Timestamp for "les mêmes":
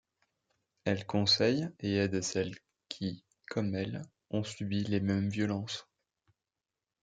4.83-5.29